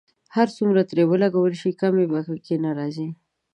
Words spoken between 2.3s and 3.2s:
کې نه راځي.